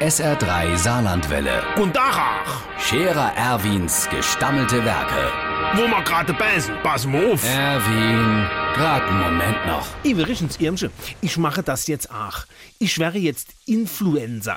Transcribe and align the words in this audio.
SR3 0.00 0.76
Saarlandwelle. 0.76 1.60
Und 1.76 1.96
Dachach, 1.96 2.62
Scherer 2.78 3.32
Erwins 3.36 4.08
gestammelte 4.08 4.84
Werke. 4.84 5.32
wo 5.74 5.88
wir 5.88 6.02
gerade 6.04 6.32
beißen, 6.34 6.72
pass 6.84 7.04
mal 7.04 7.32
auf. 7.32 7.44
Erwin, 7.44 8.46
grad 8.74 9.02
einen 9.02 9.20
Moment 9.20 9.66
noch. 9.66 9.86
Iverichens 10.04 10.60
Irmsche, 10.60 10.92
ich 11.20 11.36
mache 11.36 11.64
das 11.64 11.88
jetzt 11.88 12.12
auch. 12.12 12.44
Ich 12.78 13.00
wäre 13.00 13.18
jetzt 13.18 13.48
Influenza. 13.66 14.56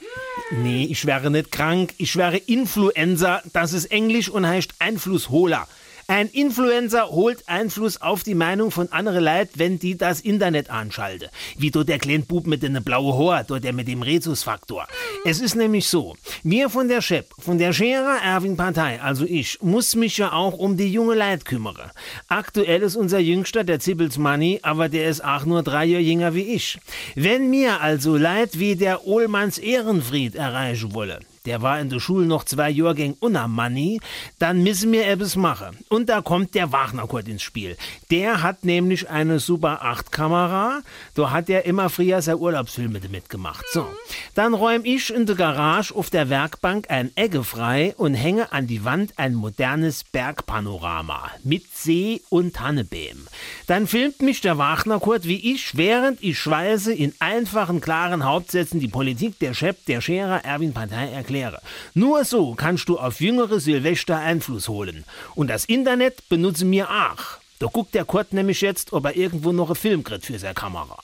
Nee, 0.51 0.85
ich 0.85 1.07
wäre 1.07 1.31
nicht 1.31 1.51
krank, 1.51 1.95
ich 1.97 2.15
wäre 2.15 2.37
Influenza, 2.37 3.41
das 3.51 3.73
ist 3.73 3.85
Englisch 3.85 4.29
und 4.29 4.45
heißt 4.47 4.75
Einflussholer. 4.77 5.67
Ein 6.11 6.27
Influencer 6.27 7.07
holt 7.09 7.47
Einfluss 7.47 8.01
auf 8.01 8.23
die 8.23 8.35
Meinung 8.35 8.69
von 8.69 8.91
anderen 8.91 9.23
Leuten, 9.23 9.51
wenn 9.55 9.79
die 9.79 9.97
das 9.97 10.19
Internet 10.19 10.69
anschalten. 10.69 11.29
Wie 11.57 11.71
dort 11.71 11.87
der 11.87 11.99
kleine 11.99 12.23
Bub 12.23 12.47
mit 12.47 12.63
dem 12.63 12.83
blauen 12.83 13.17
Haar, 13.17 13.45
dort 13.45 13.63
der 13.63 13.71
mit 13.71 13.87
dem 13.87 14.01
Rhesusfaktor. 14.01 14.87
Es 15.23 15.39
ist 15.39 15.55
nämlich 15.55 15.87
so, 15.87 16.17
wir 16.43 16.69
von 16.69 16.89
der 16.89 17.01
Chef, 17.01 17.27
von 17.39 17.57
der 17.57 17.71
Scherer 17.71 18.17
Erwin 18.21 18.57
Partei, 18.57 19.01
also 19.01 19.23
ich, 19.23 19.61
muss 19.61 19.95
mich 19.95 20.17
ja 20.17 20.33
auch 20.33 20.57
um 20.57 20.75
die 20.75 20.91
junge 20.91 21.15
Leute 21.15 21.45
kümmern. 21.45 21.91
Aktuell 22.27 22.81
ist 22.81 22.97
unser 22.97 23.19
Jüngster, 23.19 23.63
der 23.63 23.79
Zippels 23.79 24.17
Money, 24.17 24.59
aber 24.63 24.89
der 24.89 25.07
ist 25.07 25.23
auch 25.23 25.45
nur 25.45 25.63
drei 25.63 25.85
Jahre 25.85 26.03
jünger 26.03 26.35
wie 26.35 26.55
ich. 26.55 26.77
Wenn 27.15 27.49
mir 27.49 27.79
also 27.79 28.17
Leid 28.17 28.59
wie 28.59 28.75
der 28.75 29.07
Ohlmanns 29.07 29.59
Ehrenfried 29.59 30.35
erreichen 30.35 30.93
wollen, 30.93 31.23
der 31.45 31.61
war 31.61 31.79
in 31.79 31.89
der 31.89 31.99
Schule 31.99 32.25
noch 32.25 32.43
zwei 32.43 32.69
Jahrgänge 32.69 33.15
unter 33.19 33.47
Money, 33.47 33.99
dann 34.39 34.63
müssen 34.63 34.91
wir 34.91 35.07
etwas 35.07 35.35
machen. 35.35 35.77
Und 35.89 36.09
da 36.09 36.21
kommt 36.21 36.55
der 36.55 36.71
Wagner 36.71 37.07
Kurt 37.07 37.27
ins 37.27 37.41
Spiel. 37.41 37.77
Der 38.09 38.43
hat 38.43 38.63
nämlich 38.63 39.09
eine 39.09 39.39
Super 39.39 39.81
8 39.81 40.11
Kamera, 40.11 40.81
da 41.15 41.31
hat 41.31 41.49
er 41.49 41.65
immer 41.65 41.89
früher 41.89 42.21
seine 42.21 42.37
Urlaubsfilme 42.37 42.99
mitgemacht. 43.09 43.65
So, 43.71 43.87
dann 44.35 44.53
räum 44.53 44.81
ich 44.83 45.13
in 45.13 45.25
der 45.25 45.35
Garage 45.35 45.93
auf 45.95 46.09
der 46.09 46.29
Werkbank 46.29 46.89
ein 46.89 47.11
Egge 47.15 47.43
frei 47.43 47.93
und 47.97 48.13
hänge 48.13 48.51
an 48.51 48.67
die 48.67 48.85
Wand 48.85 49.13
ein 49.17 49.33
modernes 49.33 50.03
Bergpanorama 50.03 51.31
mit 51.43 51.63
See 51.73 52.21
und 52.29 52.55
Tannebeem. 52.55 53.27
Dann 53.67 53.87
filmt 53.87 54.21
mich 54.21 54.41
der 54.41 54.57
Wagner 54.57 54.99
Kurt, 54.99 55.25
wie 55.25 55.53
ich, 55.53 55.75
während 55.77 56.21
ich 56.23 56.37
schweiße, 56.39 56.93
in 56.93 57.13
einfachen, 57.19 57.81
klaren 57.81 58.25
Hauptsätzen 58.25 58.79
die 58.79 58.87
Politik 58.87 59.39
der 59.39 59.53
Chef 59.53 59.77
der 59.87 60.01
Scherer 60.01 60.43
Erwin 60.43 60.73
Partei 60.73 61.13
erkläre. 61.31 61.61
Nur 61.93 62.25
so 62.25 62.53
kannst 62.55 62.89
du 62.89 62.97
auf 62.97 63.21
jüngere 63.21 63.59
Silvester 63.59 64.17
Einfluss 64.17 64.67
holen. 64.67 65.03
Und 65.35 65.49
das 65.49 65.65
Internet 65.65 66.27
benutze 66.29 66.65
mir 66.65 66.89
auch. 66.89 67.39
Da 67.59 67.67
guckt 67.67 67.93
der 67.93 68.05
Kurt 68.05 68.33
nämlich 68.33 68.61
jetzt, 68.61 68.91
ob 68.93 69.05
er 69.05 69.15
irgendwo 69.15 69.51
noch 69.51 69.67
einen 69.67 69.75
Film 69.75 70.03
kriegt 70.03 70.25
für 70.25 70.39
seine 70.39 70.55
Kamera. 70.55 70.97